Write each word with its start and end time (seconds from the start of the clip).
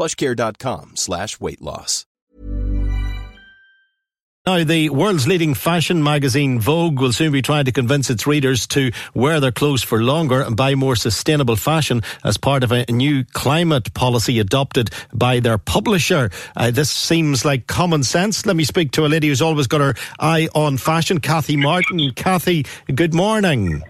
plushcare.com 0.00 0.96
slash 0.96 1.38
weight 1.40 1.60
loss. 1.60 2.06
Now, 4.46 4.64
the 4.64 4.88
world's 4.88 5.28
leading 5.28 5.52
fashion 5.52 6.02
magazine 6.02 6.58
Vogue 6.58 6.98
will 6.98 7.12
soon 7.12 7.30
be 7.30 7.42
trying 7.42 7.66
to 7.66 7.72
convince 7.72 8.08
its 8.08 8.26
readers 8.26 8.66
to 8.68 8.90
wear 9.12 9.38
their 9.38 9.52
clothes 9.52 9.82
for 9.82 10.02
longer 10.02 10.40
and 10.40 10.56
buy 10.56 10.74
more 10.74 10.96
sustainable 10.96 11.56
fashion 11.56 12.00
as 12.24 12.38
part 12.38 12.64
of 12.64 12.72
a 12.72 12.86
new 12.88 13.22
climate 13.34 13.92
policy 13.92 14.38
adopted 14.38 14.88
by 15.12 15.40
their 15.40 15.58
publisher. 15.58 16.30
Uh, 16.56 16.70
this 16.70 16.90
seems 16.90 17.44
like 17.44 17.66
common 17.66 18.02
sense. 18.02 18.46
Let 18.46 18.56
me 18.56 18.64
speak 18.64 18.92
to 18.92 19.04
a 19.04 19.08
lady 19.08 19.28
who's 19.28 19.42
always 19.42 19.66
got 19.66 19.82
her 19.82 19.94
eye 20.18 20.48
on 20.54 20.78
fashion, 20.78 21.20
Kathy 21.20 21.58
Martin. 21.58 22.10
Kathy, 22.14 22.64
good 22.94 23.12
morning. 23.12 23.82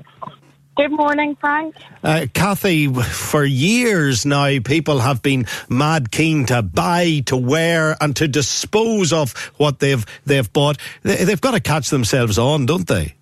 Good 0.81 0.92
morning, 0.92 1.36
Frank. 1.36 1.77
Uh, 2.03 2.25
Kathy, 2.33 2.91
for 2.91 3.45
years 3.45 4.25
now, 4.25 4.61
people 4.64 5.00
have 5.00 5.20
been 5.20 5.45
mad 5.69 6.11
keen 6.11 6.47
to 6.47 6.62
buy, 6.62 7.20
to 7.27 7.37
wear, 7.37 7.98
and 8.00 8.17
to 8.17 8.27
dispose 8.27 9.12
of 9.12 9.37
what 9.59 9.81
they've 9.81 10.06
they've 10.25 10.50
bought. 10.50 10.78
They've 11.03 11.39
got 11.39 11.50
to 11.50 11.61
catch 11.61 11.91
themselves 11.91 12.39
on, 12.39 12.64
don't 12.64 12.87
they? 12.87 13.14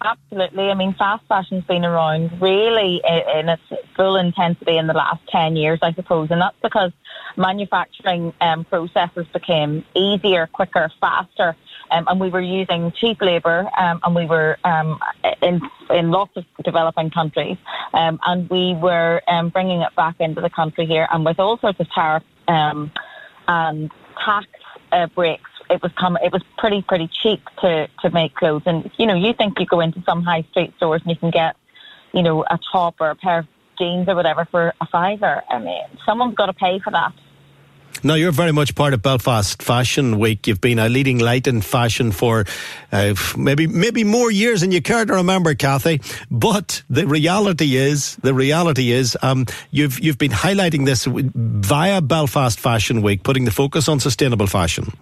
Absolutely. 0.00 0.70
I 0.70 0.74
mean, 0.74 0.94
fast 0.94 1.26
fashion's 1.28 1.64
been 1.64 1.84
around 1.84 2.40
really 2.40 3.02
in 3.04 3.50
its 3.50 3.62
full 3.94 4.16
intensity 4.16 4.78
in 4.78 4.86
the 4.86 4.94
last 4.94 5.20
10 5.28 5.56
years, 5.56 5.80
I 5.82 5.92
suppose. 5.92 6.30
And 6.30 6.40
that's 6.40 6.56
because 6.62 6.92
manufacturing 7.36 8.32
um, 8.40 8.64
processes 8.64 9.26
became 9.32 9.84
easier, 9.94 10.46
quicker, 10.46 10.90
faster. 11.02 11.54
Um, 11.90 12.06
and 12.08 12.20
we 12.20 12.30
were 12.30 12.40
using 12.40 12.92
cheap 12.92 13.20
labour, 13.20 13.68
um, 13.78 14.00
and 14.04 14.14
we 14.14 14.26
were 14.26 14.58
um, 14.64 14.98
in 15.42 15.60
in 15.90 16.10
lots 16.10 16.36
of 16.36 16.44
developing 16.64 17.10
countries, 17.10 17.56
um, 17.94 18.18
and 18.26 18.48
we 18.50 18.74
were 18.74 19.22
um, 19.28 19.50
bringing 19.50 19.80
it 19.80 19.94
back 19.96 20.16
into 20.20 20.40
the 20.40 20.50
country 20.50 20.86
here, 20.86 21.06
and 21.10 21.24
with 21.24 21.38
all 21.38 21.58
sorts 21.58 21.80
of 21.80 21.88
tariff 21.90 22.24
um, 22.48 22.90
and 23.48 23.90
tax 24.24 24.46
uh, 24.92 25.06
breaks 25.14 25.50
it 25.70 25.82
was 25.82 25.92
come 25.98 26.16
it 26.22 26.32
was 26.32 26.42
pretty 26.58 26.82
pretty 26.82 27.08
cheap 27.08 27.42
to 27.60 27.88
to 28.00 28.10
make 28.10 28.34
clothes. 28.34 28.62
And 28.66 28.90
you 28.98 29.06
know 29.06 29.14
you 29.14 29.32
think 29.32 29.58
you 29.58 29.66
go 29.66 29.80
into 29.80 30.02
some 30.06 30.22
high 30.22 30.42
street 30.50 30.72
stores 30.76 31.02
and 31.02 31.10
you 31.10 31.16
can 31.16 31.30
get 31.30 31.56
you 32.12 32.22
know 32.22 32.44
a 32.44 32.58
top 32.72 32.96
or 33.00 33.10
a 33.10 33.16
pair 33.16 33.40
of 33.40 33.46
jeans 33.78 34.08
or 34.08 34.14
whatever 34.14 34.46
for 34.50 34.72
a 34.80 34.86
fiver. 34.86 35.42
I 35.50 35.58
mean 35.58 35.82
someone's 36.04 36.34
got 36.34 36.46
to 36.46 36.52
pay 36.52 36.78
for 36.78 36.90
that 36.90 37.12
now, 38.02 38.14
you're 38.14 38.32
very 38.32 38.52
much 38.52 38.74
part 38.74 38.94
of 38.94 39.02
Belfast 39.02 39.62
Fashion 39.62 40.18
Week. 40.18 40.46
You've 40.46 40.60
been 40.60 40.78
a 40.78 40.88
leading 40.88 41.18
light 41.18 41.46
in 41.46 41.60
fashion 41.60 42.12
for 42.12 42.44
uh, 42.92 43.14
maybe 43.36 43.66
maybe 43.66 44.04
more 44.04 44.30
years 44.30 44.60
than 44.60 44.72
you 44.72 44.82
care 44.82 45.04
to 45.04 45.14
remember, 45.14 45.54
Kathy. 45.54 46.00
But 46.30 46.82
the 46.90 47.06
reality 47.06 47.76
is, 47.76 48.16
the 48.16 48.34
reality 48.34 48.92
is, 48.92 49.16
um, 49.22 49.46
you've 49.70 50.00
you've 50.00 50.18
been 50.18 50.32
highlighting 50.32 50.86
this 50.86 51.06
via 51.06 52.00
Belfast 52.00 52.58
Fashion 52.58 53.02
Week, 53.02 53.22
putting 53.22 53.44
the 53.44 53.50
focus 53.50 53.88
on 53.88 54.00
sustainable 54.00 54.46
fashion. 54.46 54.92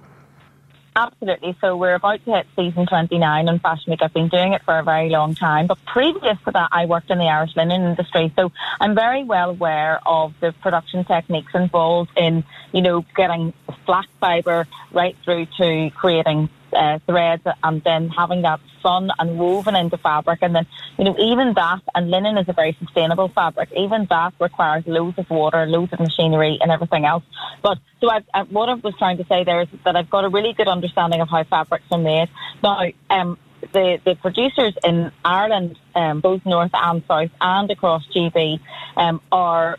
Absolutely. 0.97 1.56
So 1.60 1.77
we're 1.77 1.97
about 1.97 2.25
to 2.25 2.32
hit 2.32 2.47
season 2.55 2.87
29 2.87 3.49
on 3.49 3.59
Fashion 3.59 3.91
Week. 3.91 4.00
I've 4.00 4.15
been 4.15 4.28
doing 4.28 4.53
it 4.53 4.62
for 4.62 4.78
a 4.78 4.84
very 4.84 5.09
long 5.09 5.34
time. 5.34 5.66
But 5.66 5.78
previous 5.87 6.38
to 6.44 6.53
that, 6.53 6.69
I 6.71 6.87
worked 6.87 7.10
in 7.10 7.19
the 7.19 7.25
Irish 7.25 7.56
linen 7.56 7.82
industry. 7.82 8.32
So 8.37 8.53
I'm 8.81 8.94
very 8.94 9.25
well 9.25 9.50
aware 9.50 9.99
of 10.06 10.34
the 10.41 10.53
production 10.62 11.04
techniques 11.04 11.53
involved 11.53 12.12
in, 12.16 12.44
you 12.72 12.81
know, 12.81 13.04
getting 13.16 13.53
flax 13.84 14.09
fibre 14.21 14.69
right 14.93 15.16
through 15.25 15.47
to 15.59 15.91
creating 15.97 16.49
uh, 16.75 16.99
threads 17.07 17.43
and 17.62 17.83
then 17.83 18.09
having 18.09 18.43
that 18.43 18.61
spun 18.79 19.11
and 19.19 19.39
woven 19.39 19.75
into 19.77 19.97
fabric. 19.97 20.41
And 20.43 20.55
then, 20.55 20.67
you 20.99 21.05
know, 21.05 21.17
even 21.19 21.55
that, 21.55 21.81
and 21.95 22.11
linen 22.11 22.37
is 22.39 22.49
a 22.49 22.53
very 22.53 22.77
sustainable 22.79 23.29
fabric, 23.29 23.71
even 23.77 24.07
that 24.11 24.35
requires 24.41 24.84
loads 24.87 25.19
of 25.19 25.29
water, 25.31 25.67
loads 25.67 25.93
of 25.93 26.01
machinery 26.01 26.59
and 26.61 26.71
everything 26.71 27.05
else. 27.05 27.25
But 27.63 27.79
so 28.01 28.11
I've, 28.11 28.25
I, 28.33 28.43
what 28.43 28.69
I 28.69 28.75
was 28.75 28.95
trying 28.99 29.19
to 29.19 29.27
say 29.27 29.45
there 29.45 29.63
is 29.63 29.69
that 29.84 29.97
I've 29.97 30.11
got 30.11 30.25
a 30.25 30.29
really 30.29 30.53
good 30.53 30.69
understanding 30.69 31.21
of 31.21 31.29
how 31.29 31.45
fabrics 31.45 31.87
are 31.91 31.99
made. 31.99 32.29
Now, 32.63 32.91
um, 33.11 33.39
the, 33.73 33.99
the 34.05 34.15
producers 34.17 34.75
in 34.84 35.11
Ireland, 35.25 35.79
um, 35.95 36.21
both 36.21 36.45
north 36.45 36.73
and 36.75 37.03
south 37.09 37.31
and 37.41 37.71
across 37.71 38.07
GB, 38.15 38.61
um, 38.97 39.21
are 39.33 39.79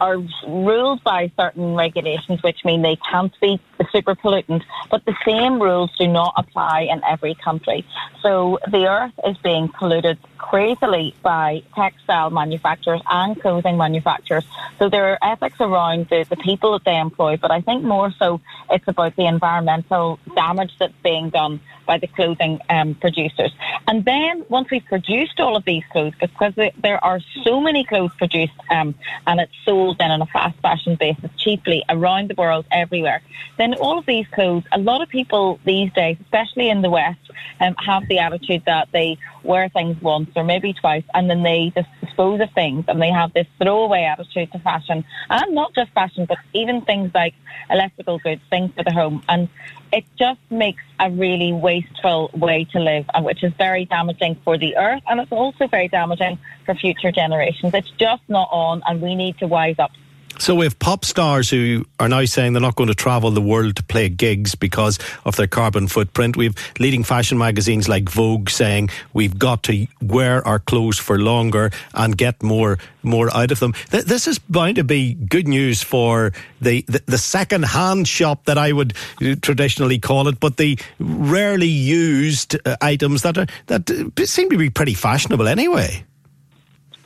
are 0.00 0.18
ruled 0.46 1.02
by 1.04 1.30
certain 1.36 1.74
regulations, 1.74 2.42
which 2.42 2.64
mean 2.64 2.82
they 2.82 2.96
can't 2.96 3.32
be 3.40 3.60
super 3.92 4.14
pollutant, 4.14 4.62
but 4.90 5.04
the 5.04 5.14
same 5.24 5.60
rules 5.60 5.90
do 5.98 6.06
not 6.06 6.34
apply 6.36 6.82
in 6.82 7.02
every 7.04 7.34
country. 7.34 7.84
So 8.22 8.58
the 8.70 8.86
earth 8.86 9.12
is 9.26 9.36
being 9.38 9.68
polluted 9.68 10.18
crazily 10.38 11.14
by 11.22 11.62
textile 11.74 12.30
manufacturers 12.30 13.00
and 13.08 13.40
clothing 13.40 13.76
manufacturers. 13.76 14.44
So 14.78 14.88
there 14.88 15.12
are 15.12 15.18
ethics 15.22 15.60
around 15.60 16.08
the, 16.08 16.24
the 16.28 16.36
people 16.36 16.72
that 16.72 16.84
they 16.84 16.98
employ, 16.98 17.36
but 17.36 17.50
I 17.50 17.60
think 17.60 17.82
more 17.82 18.12
so 18.12 18.40
it's 18.70 18.86
about 18.86 19.16
the 19.16 19.26
environmental 19.26 20.18
damage 20.34 20.72
that's 20.78 20.94
being 21.02 21.30
done 21.30 21.60
by 21.86 21.98
the 21.98 22.06
clothing 22.06 22.60
um, 22.68 22.94
producers. 22.94 23.52
And 23.86 24.04
then 24.04 24.44
once 24.48 24.70
we've 24.70 24.84
produced 24.84 25.40
all 25.40 25.56
of 25.56 25.64
these 25.64 25.84
clothes, 25.92 26.14
because 26.20 26.54
there 26.56 27.04
are 27.04 27.20
so 27.44 27.60
many 27.60 27.84
clothes 27.84 28.12
produced 28.18 28.52
um, 28.70 28.94
and 29.26 29.40
it's 29.40 29.52
sold 29.64 29.98
then 29.98 30.10
on 30.10 30.22
a 30.22 30.26
fast 30.26 30.58
fashion 30.60 30.96
basis 30.96 31.30
cheaply 31.38 31.84
around 31.88 32.30
the 32.30 32.34
world 32.34 32.66
everywhere, 32.70 33.22
then 33.58 33.74
all 33.74 33.98
of 33.98 34.06
these 34.06 34.26
clothes, 34.28 34.64
a 34.72 34.78
lot 34.78 35.02
of 35.02 35.08
people 35.08 35.60
these 35.64 35.92
days, 35.92 36.16
especially 36.22 36.68
in 36.68 36.82
the 36.82 36.90
West, 36.90 37.25
um, 37.60 37.74
have 37.84 38.06
the 38.08 38.18
attitude 38.18 38.62
that 38.66 38.88
they 38.92 39.18
wear 39.42 39.68
things 39.68 40.00
once 40.02 40.30
or 40.36 40.44
maybe 40.44 40.72
twice 40.72 41.04
and 41.14 41.30
then 41.30 41.42
they 41.42 41.72
just 41.74 41.88
dispose 42.00 42.40
of 42.40 42.50
things 42.52 42.84
and 42.88 43.00
they 43.00 43.10
have 43.10 43.32
this 43.32 43.46
throwaway 43.60 44.02
attitude 44.02 44.50
to 44.52 44.58
fashion 44.58 45.04
and 45.30 45.54
not 45.54 45.74
just 45.74 45.90
fashion 45.92 46.26
but 46.26 46.38
even 46.52 46.82
things 46.82 47.10
like 47.14 47.34
electrical 47.70 48.18
goods, 48.18 48.40
things 48.50 48.70
for 48.74 48.84
the 48.84 48.92
home 48.92 49.22
and 49.28 49.48
it 49.92 50.04
just 50.18 50.40
makes 50.50 50.82
a 50.98 51.10
really 51.10 51.52
wasteful 51.52 52.30
way 52.34 52.64
to 52.72 52.80
live, 52.80 53.06
which 53.20 53.42
is 53.44 53.52
very 53.54 53.84
damaging 53.84 54.36
for 54.44 54.58
the 54.58 54.76
earth, 54.76 55.02
and 55.06 55.20
it's 55.20 55.32
also 55.32 55.66
very 55.66 55.88
damaging 55.88 56.38
for 56.64 56.74
future 56.74 57.12
generations. 57.12 57.72
It's 57.74 57.90
just 57.92 58.22
not 58.28 58.48
on, 58.50 58.82
and 58.86 59.00
we 59.00 59.14
need 59.14 59.38
to 59.38 59.46
wise 59.46 59.78
up. 59.78 59.92
So 60.38 60.54
we 60.54 60.66
have 60.66 60.78
pop 60.78 61.04
stars 61.04 61.48
who 61.48 61.86
are 61.98 62.08
now 62.08 62.24
saying 62.26 62.52
they're 62.52 62.60
not 62.60 62.76
going 62.76 62.88
to 62.88 62.94
travel 62.94 63.30
the 63.30 63.40
world 63.40 63.76
to 63.76 63.82
play 63.82 64.08
gigs 64.10 64.54
because 64.54 64.98
of 65.24 65.36
their 65.36 65.46
carbon 65.46 65.88
footprint. 65.88 66.36
We 66.36 66.46
have 66.46 66.56
leading 66.78 67.04
fashion 67.04 67.38
magazines 67.38 67.88
like 67.88 68.08
Vogue 68.08 68.50
saying 68.50 68.90
we've 69.14 69.38
got 69.38 69.62
to 69.64 69.86
wear 70.02 70.46
our 70.46 70.58
clothes 70.58 70.98
for 70.98 71.18
longer 71.18 71.70
and 71.94 72.16
get 72.16 72.42
more 72.42 72.78
more 73.02 73.34
out 73.34 73.52
of 73.52 73.60
them. 73.60 73.72
This 73.90 74.26
is 74.26 74.38
bound 74.38 74.76
to 74.76 74.84
be 74.84 75.14
good 75.14 75.46
news 75.46 75.82
for 75.82 76.32
the, 76.60 76.84
the, 76.88 77.02
the 77.06 77.18
second 77.18 77.64
hand 77.64 78.08
shop 78.08 78.44
that 78.46 78.58
I 78.58 78.72
would 78.72 78.94
traditionally 79.40 79.98
call 80.00 80.26
it, 80.28 80.40
but 80.40 80.56
the 80.56 80.78
rarely 80.98 81.68
used 81.68 82.56
uh, 82.66 82.76
items 82.80 83.22
that 83.22 83.38
are 83.38 83.46
that 83.66 83.88
seem 84.26 84.50
to 84.50 84.58
be 84.58 84.70
pretty 84.70 84.94
fashionable 84.94 85.46
anyway. 85.46 86.04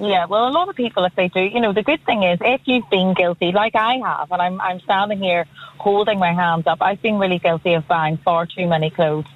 Yeah, 0.00 0.25
well, 0.25 0.49
a 0.49 0.50
lot 0.50 0.70
of 0.70 0.76
people, 0.76 1.05
if 1.05 1.14
they 1.14 1.29
do, 1.29 1.41
you 1.41 1.61
know, 1.61 1.75
the 1.75 1.82
good 1.82 2.02
thing 2.06 2.23
is 2.23 2.38
if 2.41 2.62
you've 2.64 2.88
been 2.88 3.12
guilty, 3.12 3.52
like 3.52 3.75
I 3.75 3.99
have, 3.99 4.32
and 4.32 4.41
I'm, 4.41 4.58
I'm 4.58 4.81
standing 4.81 5.19
here 5.19 5.44
holding 5.76 6.19
my 6.19 6.32
hands 6.32 6.67
up, 6.67 6.79
I've 6.81 7.02
been 7.02 7.19
really 7.19 7.38
guilty 7.38 7.75
of 7.75 7.87
buying 7.87 8.17
far 8.17 8.47
too 8.47 8.67
many 8.67 8.88
clothes. 8.88 9.26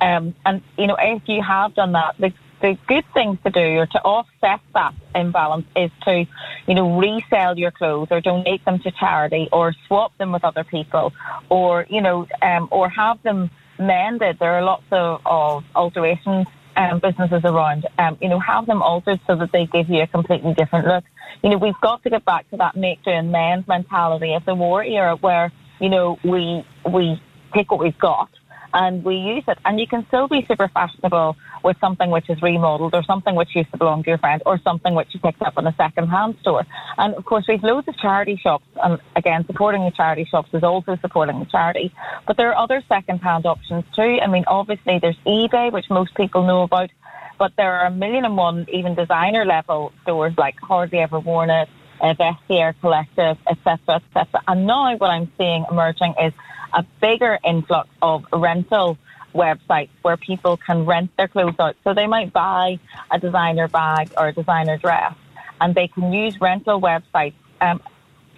Um, 0.00 0.34
and, 0.46 0.62
you 0.78 0.86
know, 0.86 0.96
if 0.98 1.28
you 1.28 1.42
have 1.42 1.74
done 1.74 1.92
that, 1.92 2.14
the, 2.18 2.32
the 2.62 2.78
good 2.86 3.04
things 3.12 3.36
to 3.44 3.50
do 3.50 3.60
or 3.60 3.86
to 3.86 4.00
offset 4.00 4.60
that 4.72 4.94
imbalance 5.14 5.66
is 5.76 5.90
to, 6.04 6.24
you 6.66 6.74
know, 6.74 6.98
resell 6.98 7.58
your 7.58 7.70
clothes 7.70 8.08
or 8.10 8.22
donate 8.22 8.64
them 8.64 8.78
to 8.78 8.90
charity 8.92 9.50
or 9.52 9.74
swap 9.86 10.16
them 10.16 10.32
with 10.32 10.42
other 10.42 10.64
people 10.64 11.12
or, 11.50 11.86
you 11.90 12.00
know, 12.00 12.26
um, 12.40 12.68
or 12.70 12.88
have 12.88 13.22
them 13.24 13.50
mended. 13.78 14.38
There 14.38 14.54
are 14.54 14.62
lots 14.62 14.84
of, 14.90 15.20
of 15.26 15.64
alterations 15.74 16.46
um, 16.76 17.00
businesses 17.00 17.42
around, 17.44 17.86
um, 17.98 18.18
you 18.20 18.28
know, 18.28 18.38
have 18.40 18.66
them 18.66 18.82
altered 18.82 19.20
so 19.26 19.36
that 19.36 19.50
they 19.52 19.66
give 19.66 19.88
you 19.88 20.02
a 20.02 20.06
completely 20.06 20.54
different 20.54 20.86
look. 20.86 21.04
You 21.42 21.50
know, 21.50 21.58
we've 21.58 21.80
got 21.82 22.02
to 22.02 22.10
get 22.10 22.24
back 22.24 22.48
to 22.50 22.56
that 22.58 22.76
make, 22.76 23.02
do, 23.04 23.10
and 23.10 23.30
mend 23.30 23.66
mentality 23.68 24.34
of 24.34 24.44
the 24.44 24.54
war 24.54 24.82
era 24.82 25.16
where, 25.16 25.52
you 25.80 25.88
know, 25.88 26.18
we, 26.24 26.64
we 26.90 27.20
take 27.54 27.70
what 27.70 27.80
we've 27.80 27.98
got 27.98 28.30
and 28.74 29.04
we 29.04 29.14
use 29.14 29.44
it. 29.46 29.56
And 29.64 29.78
you 29.78 29.86
can 29.86 30.04
still 30.08 30.26
be 30.26 30.44
super 30.46 30.68
fashionable 30.68 31.36
with 31.62 31.78
something 31.80 32.10
which 32.10 32.28
is 32.28 32.42
remodeled 32.42 32.94
or 32.94 33.04
something 33.04 33.34
which 33.36 33.54
used 33.54 33.70
to 33.70 33.78
belong 33.78 34.02
to 34.02 34.10
your 34.10 34.18
friend 34.18 34.42
or 34.44 34.58
something 34.58 34.94
which 34.94 35.08
you 35.14 35.20
picked 35.20 35.40
up 35.42 35.56
in 35.56 35.66
a 35.66 35.74
second-hand 35.76 36.36
store. 36.40 36.66
And 36.98 37.14
of 37.14 37.24
course, 37.24 37.46
we've 37.48 37.62
loads 37.62 37.86
of 37.88 37.96
charity 37.96 38.36
shops. 38.36 38.66
And 38.82 38.98
again, 39.16 39.46
supporting 39.46 39.84
the 39.84 39.92
charity 39.92 40.24
shops 40.24 40.50
is 40.52 40.64
also 40.64 40.96
supporting 40.96 41.38
the 41.38 41.46
charity. 41.46 41.94
But 42.26 42.36
there 42.36 42.50
are 42.52 42.56
other 42.56 42.82
second-hand 42.88 43.46
options 43.46 43.84
too. 43.94 44.18
I 44.20 44.26
mean, 44.26 44.44
obviously 44.48 44.98
there's 44.98 45.18
eBay, 45.24 45.72
which 45.72 45.88
most 45.88 46.14
people 46.14 46.44
know 46.44 46.62
about. 46.62 46.90
But 47.38 47.52
there 47.56 47.72
are 47.74 47.86
a 47.86 47.90
million 47.90 48.24
and 48.24 48.36
one 48.36 48.66
even 48.72 48.94
designer 48.94 49.44
level 49.44 49.92
stores 50.02 50.34
like 50.36 50.56
Hardly 50.60 50.98
Ever 50.98 51.20
Worn 51.20 51.50
It, 51.50 51.68
uh, 52.00 52.14
Vestiaire 52.14 52.74
Collective, 52.80 53.38
etc., 53.48 53.96
etc. 53.96 54.42
And 54.46 54.66
now 54.66 54.96
what 54.96 55.10
I'm 55.10 55.30
seeing 55.38 55.64
emerging 55.70 56.14
is 56.22 56.32
a 56.74 56.84
bigger 57.00 57.38
influx 57.44 57.88
of 58.02 58.24
rental 58.32 58.98
websites 59.34 59.90
where 60.02 60.16
people 60.16 60.56
can 60.56 60.84
rent 60.84 61.10
their 61.16 61.28
clothes 61.28 61.56
out. 61.58 61.76
So 61.84 61.94
they 61.94 62.06
might 62.06 62.32
buy 62.32 62.78
a 63.10 63.18
designer 63.18 63.68
bag 63.68 64.12
or 64.16 64.28
a 64.28 64.32
designer 64.32 64.76
dress, 64.76 65.14
and 65.60 65.74
they 65.74 65.88
can 65.88 66.12
use 66.12 66.40
rental 66.40 66.80
websites 66.80 67.34
um, 67.60 67.80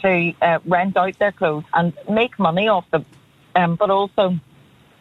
to 0.03 0.33
uh, 0.43 0.59
rent 0.65 0.97
out 0.97 1.19
their 1.19 1.33
clothes 1.33 1.65
and 1.75 1.93
make 2.09 2.39
money 2.39 2.69
off 2.69 2.91
them. 2.91 3.05
Um, 3.55 3.77
but 3.77 3.91
also, 3.91 4.39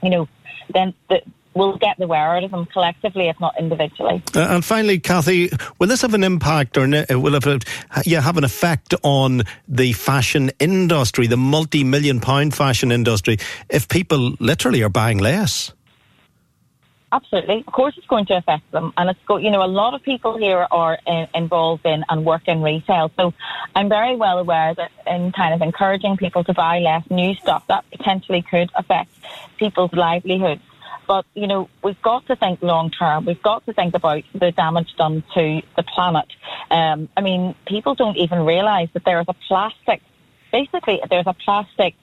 you 0.01 0.09
know, 0.09 0.27
then 0.73 0.93
the, 1.09 1.21
will 1.55 1.77
get 1.77 1.97
the 1.97 2.05
wear 2.05 2.35
out 2.35 2.43
of 2.43 2.51
them 2.51 2.65
collectively, 2.65 3.29
if 3.29 3.39
not 3.39 3.57
individually. 3.57 4.21
Uh, 4.35 4.41
and 4.41 4.63
finally, 4.63 4.99
Kathy, 4.99 5.49
will 5.79 5.87
this 5.87 6.01
have 6.01 6.13
an 6.13 6.23
impact 6.23 6.77
or 6.77 6.87
will 6.87 7.35
it 7.35 7.43
have, 7.43 8.05
yeah, 8.05 8.21
have 8.21 8.37
an 8.37 8.43
effect 8.43 8.93
on 9.03 9.43
the 9.67 9.93
fashion 9.93 10.51
industry, 10.59 11.27
the 11.27 11.37
multi 11.37 11.83
million 11.83 12.19
pound 12.19 12.53
fashion 12.53 12.91
industry, 12.91 13.37
if 13.69 13.87
people 13.87 14.35
literally 14.39 14.83
are 14.83 14.89
buying 14.89 15.17
less? 15.17 15.71
Absolutely. 17.11 17.63
Of 17.65 17.71
course, 17.71 17.93
it's 17.97 18.07
going 18.07 18.25
to 18.25 18.33
affect 18.35 18.69
them. 18.71 18.91
And 18.97 19.09
it's 19.09 19.19
go, 19.25 19.37
you 19.37 19.49
know, 19.49 19.63
a 19.63 19.67
lot 19.67 19.93
of 19.93 20.03
people 20.03 20.37
here 20.37 20.67
are 20.69 20.99
in, 21.07 21.27
involved 21.33 21.85
in 21.85 22.03
and 22.09 22.25
work 22.25 22.47
in 22.47 22.61
retail. 22.61 23.09
So 23.15 23.33
I'm 23.73 23.87
very 23.87 24.17
well 24.17 24.37
aware 24.37 24.73
that 24.73 24.91
in 25.07 25.31
kind 25.31 25.53
of 25.53 25.61
encouraging 25.61 26.17
people 26.17 26.43
to 26.43 26.53
buy 26.53 26.79
less 26.79 27.09
new 27.09 27.33
stuff, 27.35 27.63
that 27.67 27.85
potentially 27.89 28.41
could 28.41 28.69
affect 28.75 29.11
people's 29.57 29.93
livelihoods. 29.93 30.61
But, 31.07 31.25
you 31.33 31.47
know, 31.47 31.69
we've 31.83 32.01
got 32.01 32.25
to 32.27 32.35
think 32.35 32.61
long 32.61 32.89
term. 32.91 33.25
We've 33.25 33.41
got 33.41 33.65
to 33.65 33.73
think 33.73 33.95
about 33.95 34.23
the 34.33 34.51
damage 34.51 34.95
done 34.97 35.23
to 35.33 35.61
the 35.75 35.83
planet. 35.83 36.27
Um, 36.71 37.09
I 37.15 37.21
mean, 37.21 37.55
people 37.67 37.95
don't 37.95 38.17
even 38.17 38.45
realise 38.45 38.89
that 38.93 39.05
there 39.05 39.19
is 39.19 39.25
a 39.27 39.35
plastic, 39.47 40.01
basically, 40.51 41.01
there's 41.09 41.27
a 41.27 41.33
plastic 41.33 41.95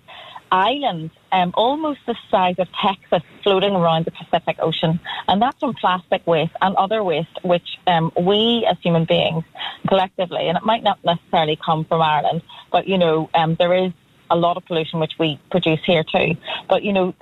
island 0.50 1.10
um, 1.32 1.50
almost 1.54 2.00
the 2.06 2.14
size 2.30 2.56
of 2.58 2.68
Texas 2.72 3.22
floating 3.42 3.74
around 3.74 4.04
the 4.04 4.10
Pacific 4.10 4.56
Ocean. 4.60 5.00
And 5.26 5.40
that's 5.40 5.58
from 5.58 5.74
plastic 5.74 6.26
waste 6.26 6.52
and 6.60 6.76
other 6.76 7.02
waste, 7.02 7.42
which 7.42 7.78
um, 7.86 8.12
we 8.20 8.66
as 8.70 8.76
human 8.82 9.06
beings 9.06 9.44
collectively, 9.88 10.48
and 10.48 10.58
it 10.58 10.64
might 10.64 10.82
not 10.82 11.02
necessarily 11.04 11.56
come 11.56 11.86
from 11.86 12.02
Ireland, 12.02 12.42
but, 12.70 12.86
you 12.86 12.98
know, 12.98 13.30
um, 13.34 13.56
there 13.58 13.74
is 13.74 13.92
a 14.32 14.36
lot 14.36 14.56
of 14.56 14.64
pollution 14.64 14.98
which 14.98 15.12
we 15.18 15.38
produce 15.50 15.80
here 15.84 16.02
too. 16.02 16.36
But 16.68 16.82
you 16.82 16.92
know, 16.92 17.14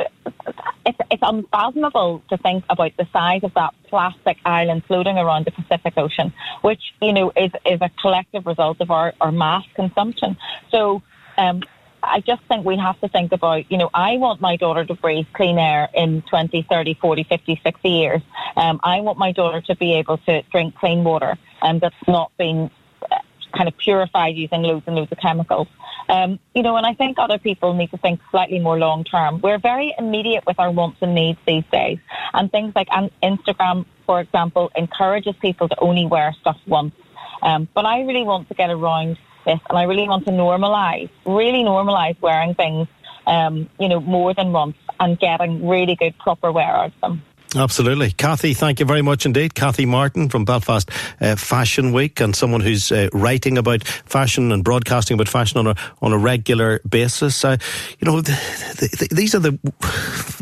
it's, 0.86 0.98
it's 1.10 1.22
unfathomable 1.22 2.22
to 2.30 2.36
think 2.38 2.64
about 2.68 2.92
the 2.96 3.06
size 3.12 3.42
of 3.44 3.54
that 3.54 3.74
plastic 3.88 4.38
island 4.44 4.84
floating 4.86 5.18
around 5.18 5.46
the 5.46 5.50
Pacific 5.50 5.94
Ocean, 5.96 6.32
which 6.62 6.80
you 7.00 7.12
know 7.12 7.32
is 7.36 7.50
is 7.66 7.80
a 7.80 7.90
collective 8.00 8.46
result 8.46 8.80
of 8.80 8.90
our, 8.90 9.12
our 9.20 9.32
mass 9.32 9.64
consumption. 9.74 10.36
So. 10.70 11.02
Um, 11.38 11.62
I 12.02 12.20
just 12.20 12.42
think 12.48 12.64
we 12.64 12.78
have 12.78 12.98
to 13.00 13.08
think 13.08 13.32
about, 13.32 13.70
you 13.70 13.76
know, 13.76 13.90
I 13.92 14.16
want 14.16 14.40
my 14.40 14.56
daughter 14.56 14.86
to 14.86 14.94
breathe 14.94 15.26
clean 15.34 15.58
air 15.58 15.88
in 15.94 16.22
20, 16.22 16.66
30, 16.68 16.94
40, 16.94 17.24
50, 17.24 17.60
60 17.62 17.88
years. 17.88 18.22
Um, 18.56 18.80
I 18.82 19.00
want 19.00 19.18
my 19.18 19.32
daughter 19.32 19.60
to 19.60 19.76
be 19.76 19.94
able 19.94 20.16
to 20.18 20.42
drink 20.50 20.76
clean 20.76 21.04
water 21.04 21.36
and 21.62 21.76
um, 21.76 21.78
that's 21.80 22.08
not 22.08 22.32
been 22.38 22.70
uh, 23.10 23.18
kind 23.54 23.68
of 23.68 23.76
purified 23.76 24.34
using 24.36 24.62
loads 24.62 24.84
and 24.86 24.96
loads 24.96 25.12
of 25.12 25.18
chemicals. 25.18 25.68
Um, 26.10 26.40
you 26.56 26.62
know, 26.62 26.76
and 26.76 26.84
I 26.84 26.94
think 26.94 27.18
other 27.20 27.38
people 27.38 27.72
need 27.74 27.92
to 27.92 27.96
think 27.96 28.20
slightly 28.32 28.58
more 28.58 28.76
long 28.76 29.04
term. 29.04 29.40
We're 29.40 29.58
very 29.58 29.94
immediate 29.96 30.44
with 30.44 30.58
our 30.58 30.70
wants 30.70 30.98
and 31.02 31.14
needs 31.14 31.38
these 31.46 31.62
days. 31.70 31.98
And 32.34 32.50
things 32.50 32.72
like 32.74 32.88
Instagram, 33.22 33.86
for 34.06 34.20
example, 34.20 34.72
encourages 34.74 35.36
people 35.40 35.68
to 35.68 35.78
only 35.78 36.06
wear 36.06 36.34
stuff 36.40 36.58
once. 36.66 36.94
Um, 37.42 37.68
but 37.74 37.86
I 37.86 38.00
really 38.02 38.24
want 38.24 38.48
to 38.48 38.54
get 38.54 38.70
around 38.70 39.18
this 39.46 39.60
and 39.68 39.78
I 39.78 39.84
really 39.84 40.08
want 40.08 40.24
to 40.26 40.32
normalise, 40.32 41.10
really 41.24 41.62
normalise 41.62 42.20
wearing 42.20 42.54
things, 42.54 42.88
um, 43.28 43.70
you 43.78 43.88
know, 43.88 44.00
more 44.00 44.34
than 44.34 44.50
once 44.50 44.76
and 44.98 45.16
getting 45.16 45.68
really 45.68 45.94
good 45.94 46.18
proper 46.18 46.50
wear 46.50 46.66
out 46.66 46.86
of 46.86 47.00
them. 47.00 47.22
Absolutely. 47.56 48.12
Kathy, 48.12 48.54
thank 48.54 48.78
you 48.78 48.86
very 48.86 49.02
much 49.02 49.26
indeed. 49.26 49.54
Kathy 49.54 49.84
Martin 49.84 50.28
from 50.28 50.44
Belfast 50.44 50.88
uh, 51.20 51.34
Fashion 51.34 51.92
Week 51.92 52.20
and 52.20 52.34
someone 52.34 52.60
who's 52.60 52.92
uh, 52.92 53.08
writing 53.12 53.58
about 53.58 53.82
fashion 53.82 54.52
and 54.52 54.62
broadcasting 54.62 55.16
about 55.16 55.28
fashion 55.28 55.58
on 55.58 55.66
a, 55.66 55.74
on 56.00 56.12
a 56.12 56.18
regular 56.18 56.80
basis. 56.88 57.44
Uh, 57.44 57.56
you 57.98 58.06
know, 58.06 58.20
the, 58.20 58.30
the, 58.78 59.08
these 59.10 59.34
are 59.34 59.40
the 59.40 59.58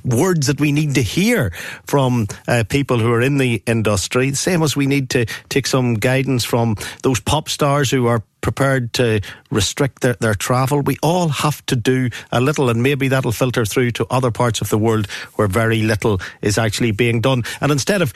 words 0.05 0.49
that 0.49 0.61
we 0.61 0.71
need 0.71 0.97
to 0.97 1.03
hear 1.03 1.51
from 1.87 2.27
uh, 2.47 2.65
people 2.69 2.99
who 2.99 3.11
are 3.11 3.23
in 3.23 3.39
the 3.39 3.63
industry. 3.67 4.35
Same 4.35 4.63
as 4.63 4.77
we 4.77 4.87
need 4.87 5.09
to 5.11 5.25
take 5.49 5.67
some 5.67 5.95
guidance 5.95 6.45
from 6.45 6.77
those 7.03 7.21
pop 7.21 7.49
stars 7.49 7.91
who 7.91 8.07
are 8.07 8.23
prepared 8.41 8.93
to 8.95 9.21
restrict 9.51 10.03
their, 10.03 10.15
their 10.15 10.35
travel. 10.35 10.81
We 10.81 10.97
all 11.03 11.29
have 11.29 11.65
to 11.67 11.77
do 11.77 12.11
a 12.33 12.41
little, 12.41 12.71
and 12.71 12.83
maybe 12.83 13.09
that'll 13.09 13.33
filter 13.33 13.65
through 13.65 13.93
to 13.93 14.07
other 14.11 14.31
parts 14.31 14.61
of 14.61 14.69
the 14.71 14.79
world 14.79 15.07
where 15.37 15.49
very 15.49 15.83
little 15.83 16.21
is 16.43 16.59
actually 16.59 16.93
being 16.93 17.21
done. 17.21 17.43
And 17.61 17.73
instead 17.73 18.03
of 18.03 18.13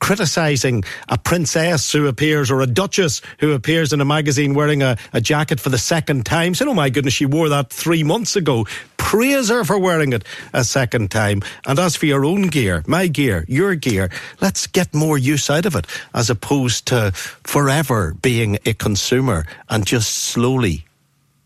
criticising 0.00 0.84
a 1.08 1.16
princess 1.16 1.92
who 1.92 2.06
appears 2.06 2.50
or 2.50 2.60
a 2.60 2.66
duchess 2.66 3.22
who 3.40 3.52
appears 3.52 3.92
in 3.92 4.00
a 4.00 4.04
magazine 4.04 4.54
wearing 4.54 4.82
a, 4.82 4.96
a 5.12 5.20
jacket 5.20 5.60
for 5.60 5.70
the 5.70 5.78
second 5.78 6.26
time. 6.26 6.54
Saying, 6.54 6.68
oh 6.68 6.74
my 6.74 6.90
goodness, 6.90 7.14
she 7.14 7.26
wore 7.26 7.48
that 7.48 7.70
three 7.70 8.02
months 8.02 8.36
ago. 8.36 8.66
Praise 8.96 9.48
her 9.48 9.64
for 9.64 9.78
wearing 9.78 10.12
it 10.12 10.24
a 10.52 10.64
second 10.64 11.10
time. 11.10 11.42
And 11.66 11.78
as 11.78 11.96
for 11.96 12.06
your 12.06 12.24
own 12.24 12.48
gear, 12.48 12.82
my 12.86 13.06
gear, 13.06 13.44
your 13.48 13.74
gear, 13.74 14.10
let's 14.40 14.66
get 14.66 14.92
more 14.94 15.16
use 15.16 15.48
out 15.48 15.66
of 15.66 15.74
it 15.74 15.86
as 16.12 16.30
opposed 16.30 16.86
to 16.86 17.12
forever 17.12 18.14
being 18.20 18.58
a 18.66 18.74
consumer 18.74 19.46
and 19.68 19.86
just 19.86 20.14
slowly 20.14 20.84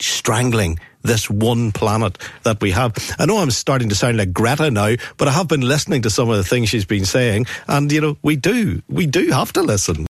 strangling 0.01 0.79
this 1.03 1.31
one 1.31 1.73
planet 1.73 2.19
that 2.43 2.61
we 2.61 2.73
have. 2.73 2.95
I 3.19 3.27
know 3.27 3.39
I'm 3.39 3.51
starting 3.51 3.89
to 3.91 3.95
sound 3.95 4.17
like 4.17 4.33
Greta 4.33 4.71
now, 4.71 4.97
but 5.17 5.29
I 5.29 5.33
have 5.33 5.49
been 5.49 5.61
listening 5.61 6.03
to 6.03 6.11
some 6.11 6.29
of 6.29 6.37
the 6.37 6.45
things 6.45 6.69
she's 6.69 6.85
been 6.85 7.05
saying, 7.05 7.47
and 7.69 7.91
you 7.93 8.01
know, 8.01 8.17
we 8.23 8.37
do, 8.37 8.83
we 8.89 9.07
do 9.07 9.31
have 9.31 9.53
to 9.55 9.63
listen. 9.63 10.08